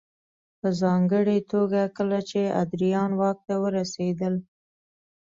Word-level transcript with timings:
په 0.59 0.67
ځانګړې 0.81 1.37
توګه 1.51 1.81
کله 1.97 2.19
چې 2.29 2.41
ادریان 2.61 3.11
واک 3.19 3.37
ته 3.47 3.53
ورسېدل 3.63 4.35